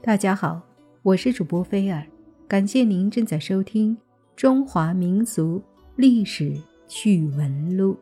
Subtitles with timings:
[0.00, 0.62] 大家好，
[1.02, 2.06] 我是主播菲尔，
[2.46, 3.96] 感谢您正在收听
[4.36, 5.60] 《中华民族
[5.96, 7.94] 历史趣闻录》。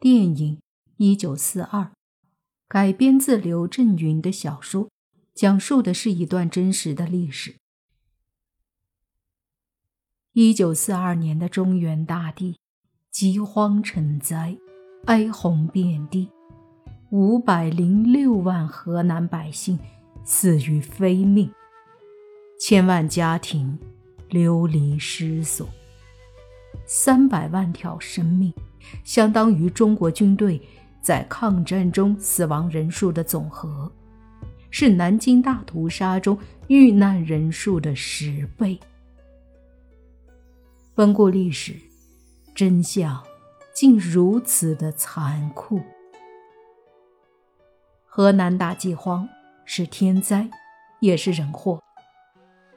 [0.00, 0.56] 电影
[0.96, 1.82] 《一九四二》
[2.66, 4.88] 改编自刘震云的小说，
[5.34, 7.56] 讲述的是一段真实的历史。
[10.32, 12.58] 一九四二年的中原大地，
[13.10, 14.56] 饥荒成灾，
[15.04, 16.30] 哀鸿遍地。
[17.14, 19.78] 五百零六万河南百姓
[20.24, 21.48] 死于非命，
[22.58, 23.78] 千万家庭
[24.30, 25.68] 流离失所，
[26.86, 28.52] 三百万条生命，
[29.04, 30.60] 相当于中国军队
[31.00, 33.88] 在抗战中死亡人数的总和，
[34.68, 36.36] 是南京大屠杀中
[36.66, 38.76] 遇难人数的十倍。
[40.96, 41.76] 温故历史，
[42.56, 43.22] 真相
[43.72, 45.80] 竟如此的残酷。
[48.16, 49.28] 河南大饥荒
[49.64, 50.48] 是天灾，
[51.00, 51.82] 也是人祸。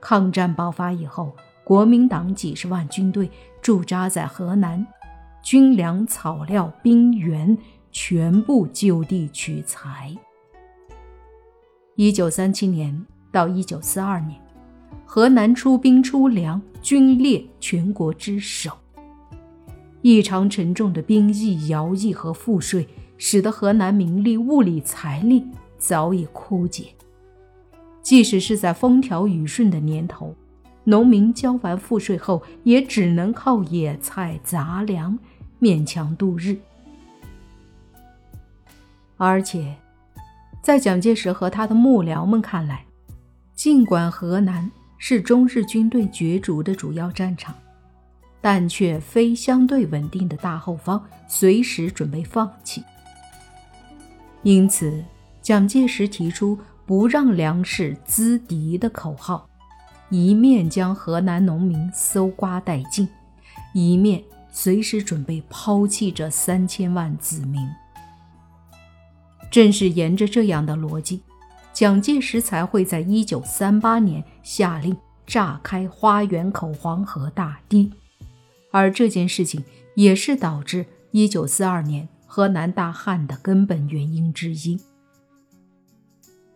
[0.00, 3.28] 抗战爆发以后，国民党几十万军队
[3.60, 4.86] 驻扎在河南，
[5.42, 7.58] 军粮、草料、兵员
[7.90, 10.16] 全部就地取材。
[11.96, 14.40] 一九三七年到一九四二年，
[15.04, 18.70] 河南出兵出粮，军列全国之首。
[20.00, 22.88] 异常沉重的兵役、徭役和赋税。
[23.16, 25.44] 使得河南民力、物力、财力
[25.78, 26.86] 早已枯竭。
[28.02, 30.34] 即使是在风调雨顺的年头，
[30.84, 35.18] 农民交完赋税后，也只能靠野菜杂粮
[35.58, 36.56] 勉强度日。
[39.16, 39.74] 而且，
[40.60, 42.84] 在蒋介石和他的幕僚们看来，
[43.54, 47.54] 尽管河南是中日军队角逐的主要战场，
[48.42, 52.82] 但却非相对稳定的大后方，随时准备放弃。
[54.44, 55.02] 因此，
[55.40, 59.48] 蒋介石提出“不让粮食资敌”的口号，
[60.10, 63.08] 一面将河南农民搜刮殆尽，
[63.72, 67.66] 一面随时准备抛弃这三千万子民。
[69.50, 71.22] 正是沿着这样的逻辑，
[71.72, 74.94] 蒋介石才会在一九三八年下令
[75.26, 77.90] 炸开花园口黄河大堤，
[78.70, 79.64] 而这件事情
[79.94, 82.06] 也是导致一九四二年。
[82.34, 84.80] 河南大旱的根本原因之一。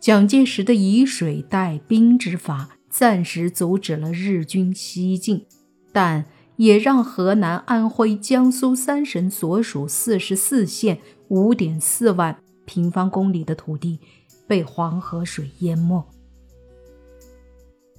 [0.00, 5.44] 蒋介石的以水代兵之法暂时阻止了日军西进，
[5.92, 6.24] 但
[6.56, 10.98] 也让河南、安徽、江苏三省所属四十四县
[11.28, 14.00] 五点四万平方公里的土地
[14.46, 16.02] 被黄河水淹没。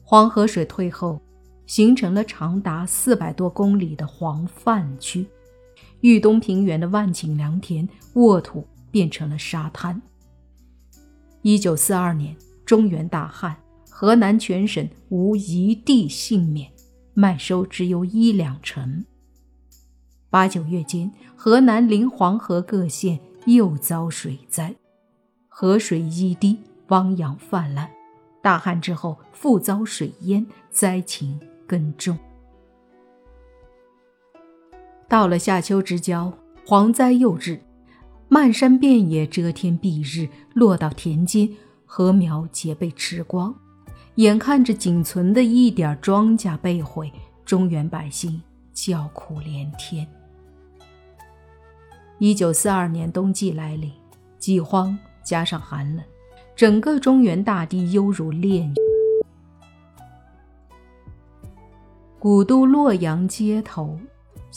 [0.01, 1.21] 黄河水退后，
[1.67, 5.27] 形成了长达四百多公里的黄泛区。
[6.01, 10.01] 豫东平原的万顷良田沃土变成了沙滩。
[11.41, 12.35] 一九四二年，
[12.65, 13.55] 中原大旱，
[13.89, 16.71] 河南全省无一地幸免，
[17.13, 19.05] 麦收只有一两成。
[20.29, 24.75] 八九月间，河南临黄河各县又遭水灾，
[25.47, 26.57] 河水一滴，
[26.89, 27.89] 汪洋泛滥。
[28.41, 32.17] 大旱之后，复遭水淹，灾情更重。
[35.09, 36.33] 到了夏秋之交，
[36.65, 37.61] 蝗灾又至，
[38.27, 41.49] 漫山遍野，遮天蔽日，落到田间，
[41.85, 43.55] 禾苗皆被吃光。
[44.15, 47.09] 眼看着仅存的一点庄稼被毁，
[47.45, 48.41] 中原百姓
[48.73, 50.05] 叫苦连天。
[52.19, 53.89] 一九四二年冬季来临，
[54.37, 56.03] 饥荒加上寒冷，
[56.53, 58.75] 整个中原大地犹如炼狱。
[62.19, 63.97] 古都洛阳街头。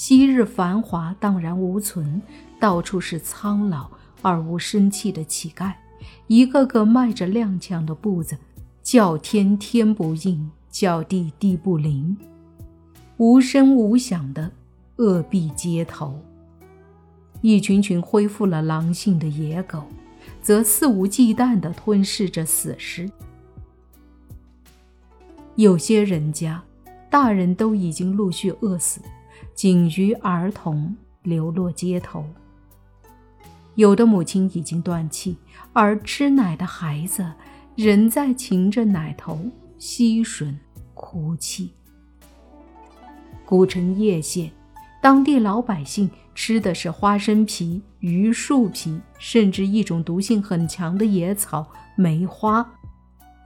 [0.00, 2.22] 昔日繁华荡然无存，
[2.58, 3.90] 到处是苍老
[4.22, 5.74] 而无生气的乞丐，
[6.26, 8.34] 一个个迈着踉跄的步子，
[8.82, 12.16] 叫天天不应，叫地地不灵，
[13.18, 14.50] 无声无响的
[14.96, 16.18] 饿毙街头。
[17.42, 19.84] 一群群恢复了狼性的野狗，
[20.40, 23.06] 则肆无忌惮地吞噬着死尸。
[25.56, 26.62] 有些人家，
[27.10, 28.98] 大人都已经陆续饿死。
[29.54, 32.24] 仅余儿童流落街头，
[33.74, 35.36] 有的母亲已经断气，
[35.72, 37.32] 而吃奶的孩子
[37.76, 39.38] 仍在噙着奶头
[39.78, 40.54] 吸吮
[40.94, 41.72] 哭泣。
[43.44, 44.50] 古城叶县，
[45.02, 51.66] 当地老百姓吃的是花生皮、榆树皮，甚至一种毒性很强的野草
[51.96, 52.66] 梅花。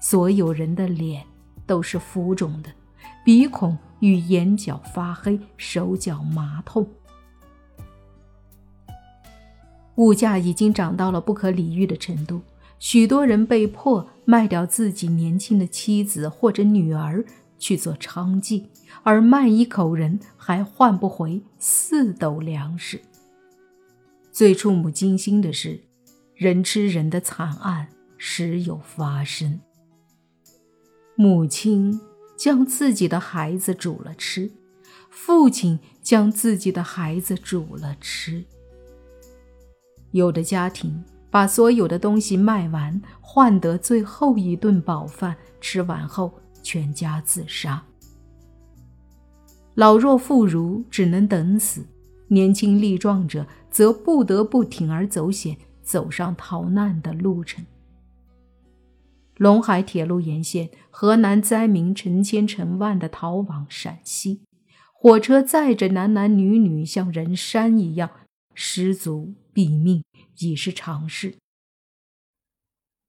[0.01, 1.25] 所有人的脸
[1.67, 2.71] 都是浮肿的，
[3.25, 3.77] 鼻孔。
[4.05, 6.87] 与眼角发黑，手脚麻痛。
[9.95, 12.43] 物价已经涨到了不可理喻的程度，
[12.79, 17.25] 许多人被迫卖掉自己年轻的妻子或者女儿
[17.59, 18.67] 去做娼妓，
[19.03, 23.01] 而卖一口人还换不回四斗粮食。
[24.31, 25.81] 最触目惊心的是，
[26.35, 29.61] 人吃人的惨案时有发生。
[31.17, 31.99] 母亲
[32.37, 34.51] 将自己的孩子煮了吃，
[35.11, 38.45] 父亲将自己的孩子煮了吃。
[40.11, 46.33] 有的家庭把所有的东西卖完，换得最后一顿饱饭，吃完后
[46.63, 47.83] 全家自杀。
[49.75, 51.85] 老弱妇孺只能等死，
[52.29, 57.65] 年轻力壮者则不得不铤而走险，走上逃难的路程。
[59.39, 64.43] 陇海铁路沿线，河南灾民成千成万的逃往陕西，
[64.93, 68.11] 火车载着男男女女，像人山一样，
[68.55, 69.35] 失足。
[69.55, 70.03] 毙命
[70.41, 71.37] 已是常事。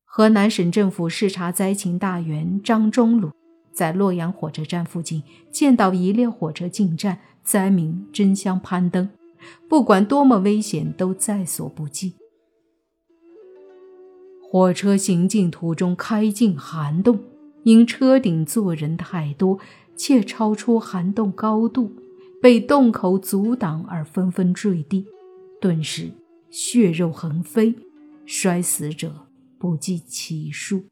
[0.03, 3.31] 河南省政府视察灾情大员张忠鲁
[3.73, 9.09] 在洛阳火车站附近见到一列火车进站，灾民争相攀登，
[9.67, 12.13] 不管多么危险，都在所不计。
[14.57, 17.19] 火车行进途中开进涵洞，
[17.63, 19.59] 因车顶坐人太多，
[19.97, 21.91] 且超出涵洞高度，
[22.41, 25.05] 被洞口阻挡而纷纷坠地，
[25.59, 26.09] 顿时。
[26.49, 27.75] 血肉横飞，
[28.25, 29.27] 摔死者
[29.59, 30.85] 不计其数。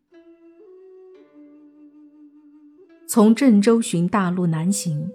[3.08, 5.10] 从郑州寻大路南行，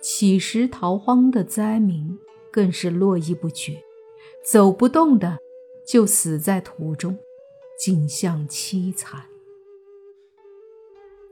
[0.00, 2.16] 乞食逃荒的灾民
[2.50, 3.82] 更是络绎不绝，
[4.42, 5.36] 走不动的
[5.86, 7.18] 就死在途中，
[7.78, 9.24] 景象凄惨。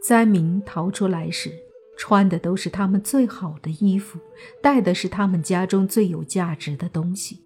[0.02, 1.52] 灾民逃出来时，
[1.96, 4.18] 穿的都是他们最好的衣服，
[4.60, 7.38] 带的是他们家中最有价值的东西。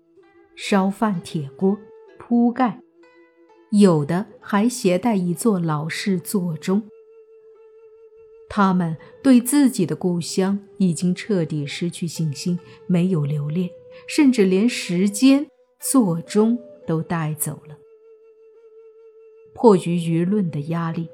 [0.55, 1.79] 烧饭铁锅、
[2.19, 2.81] 铺盖，
[3.71, 6.83] 有的还携带一座老式座钟。
[8.49, 13.69] 他们对自己的故乡已经彻底失去信心，没有留恋，
[14.09, 15.47] 甚至连时间、
[15.79, 17.77] 座钟都带走了。
[19.57, 21.09] 迫于舆论的压力，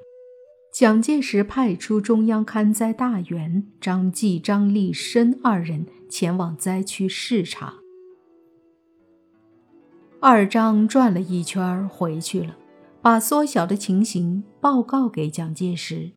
[0.72, 7.74] 蒋介石派出中央勘灾大员张继、张立申二人前往灾区视察。
[10.20, 12.58] 二张转了一圈回去了，
[13.00, 16.10] 把缩小的情形报告给蒋介石。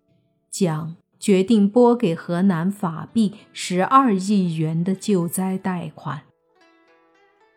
[0.49, 6.23] 蒋决定拨给河南法币十二亿元的救灾贷款。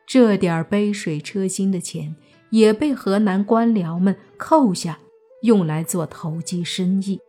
[0.07, 2.17] 这点杯水车薪的钱
[2.51, 4.99] 也被河南官僚们扣下，
[5.43, 7.21] 用来做投机生意，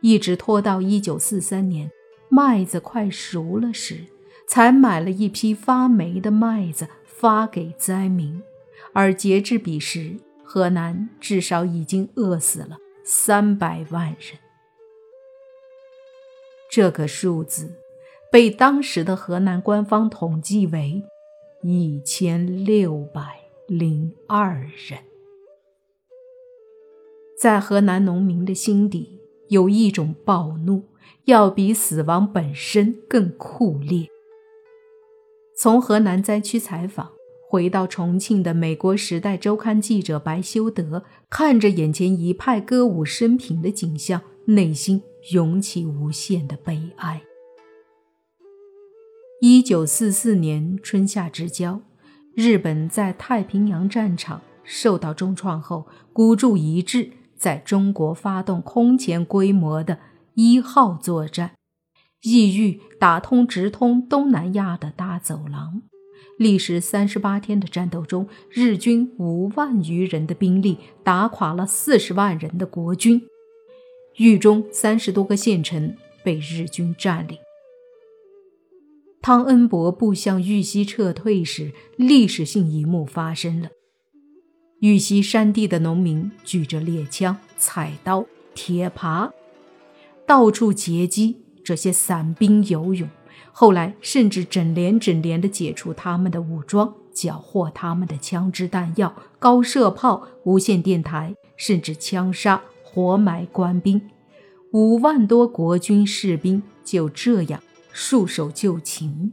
[0.00, 1.90] 一直拖到一九四三年
[2.28, 4.06] 麦子快熟了时，
[4.48, 8.42] 才买了一批发霉的麦子发给灾民。
[8.92, 14.38] 而截至彼时，河南至少已经饿死了三百万人。
[16.70, 17.72] 这个数字
[18.32, 21.02] 被当时的河南官方统计为
[21.62, 23.43] 一千六百
[23.78, 24.54] 零二
[24.88, 25.00] 人。
[27.36, 29.18] 在河南农民的心底，
[29.48, 30.84] 有一种暴怒，
[31.24, 34.06] 要比死亡本身更酷烈。
[35.56, 37.10] 从河南灾区采访。
[37.46, 45.00] 回到重庆的美国《时代周刊》记者白修德看着眼前一派歌舞升平的景象，内心
[45.30, 47.22] 涌起无限的悲哀。
[49.40, 51.80] 一九四四年春夏之交，
[52.34, 60.00] 日本在太平洋战场受到重创后，孤注一掷，在中国发动空前规模的
[60.34, 61.52] 一号作战，
[62.22, 65.82] 意欲打通直通东南亚的大走廊。
[66.36, 73.22] 历时三十八天的战斗中，日军五万余人的兵力打垮了四十万人的国军，
[74.16, 77.38] 豫中三十多个县城被日军占领。
[79.24, 83.70] 汤恩伯部向玉溪撤退时，历史性一幕发生了：
[84.80, 89.30] 玉溪山地的农民举着猎枪、菜刀、铁耙，
[90.26, 93.08] 到处截击这些散兵游勇。
[93.50, 104.02] 后来，甚至整连整连地解除他们的武装，缴获他们的枪支弹药、高射炮、无线电台，甚至枪杀、活埋官兵。
[104.74, 107.62] 五万多国军士兵就这样
[107.96, 109.32] 束手就擒。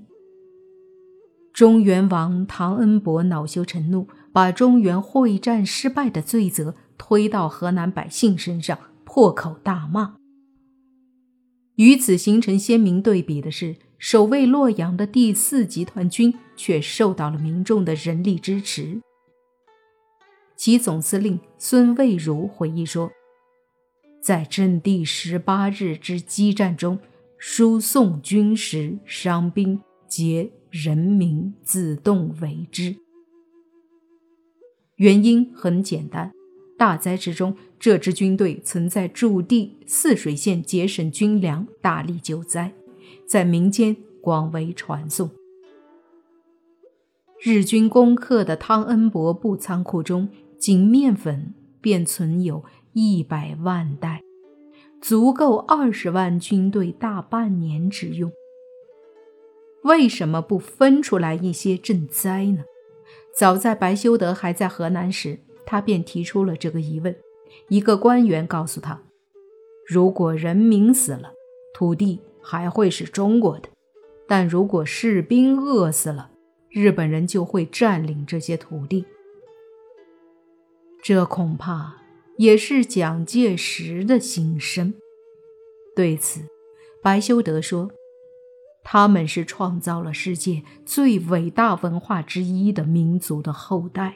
[1.52, 10.16] 中原王唐恩伯恼羞成怒，把中原会战失败的罪责推到河南百姓身上，破口大骂。
[11.76, 13.78] 与此形成鲜明对比的是。
[14.02, 19.00] 守卫洛阳的第四集团军却受到了民众的人力支持，
[20.58, 23.12] 其总司令孙蔚如回忆说，
[24.20, 26.98] 在阵地十八日之激战中，
[27.44, 32.96] 输送军食、伤兵皆人民自动为之。
[34.98, 36.32] 原因很简单，
[36.78, 42.76] 大灾之中，这支军队曾在驻地泗水县节省军粮，大力救灾，
[43.28, 45.32] 在民间广为传颂。
[47.42, 50.30] 日军攻克的汤恩伯部仓库中，
[50.60, 54.22] 仅面粉便存有一百万袋，
[55.02, 58.32] 足够二十万军队大半年之用。
[59.84, 62.64] 为什么不分出来一些赈灾呢？
[63.36, 67.16] 早在白修德还在河南时，他便提出了这个疑问。
[67.68, 69.02] 一个官员告诉他
[69.88, 71.34] ：“如果人民死了，
[71.74, 73.70] 土地还会是中国的；
[74.28, 76.30] 但如果士兵饿死了，”
[76.70, 79.06] 日本人就会占领这些土地，
[81.02, 82.01] 这恐怕
[82.42, 84.96] 也是蒋介石的心声。
[85.96, 86.42] 对此，
[87.00, 87.92] 白修德说
[88.84, 94.16] ：“他们是创造了世界最伟大文化之一的民族的后代，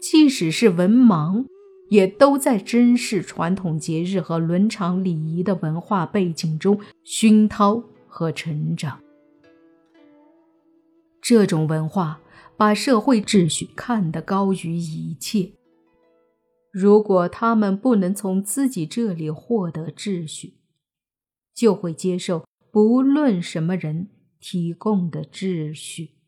[0.00, 1.46] 即使是文盲，
[1.90, 9.00] 也都在珍视传统节日和伦常礼仪的文化背景中熏陶和成长。”
[11.22, 12.20] 这种文化
[12.56, 15.52] 把社会秩序看得高于一切。
[16.70, 20.58] 如果他们不能从自己这里获得秩序，
[21.52, 24.08] 就会接受不论什么人
[24.38, 26.19] 提供的秩序。